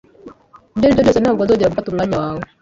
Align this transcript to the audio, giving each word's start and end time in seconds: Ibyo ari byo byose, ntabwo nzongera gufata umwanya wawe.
Ibyo 0.75 0.85
ari 0.85 0.93
byo 0.95 1.03
byose, 1.03 1.19
ntabwo 1.21 1.41
nzongera 1.43 1.71
gufata 1.71 1.87
umwanya 1.89 2.15
wawe. 2.21 2.43